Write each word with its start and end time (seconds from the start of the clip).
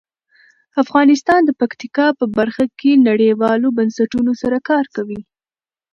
افغانستان 0.83 1.41
د 1.45 1.51
پکتیکا 1.61 2.07
په 2.19 2.25
برخه 2.37 2.65
کې 2.79 2.91
نړیوالو 3.09 3.67
بنسټونو 3.77 4.31
سره 4.41 4.57
کار 4.69 4.85
کوي. 4.95 5.21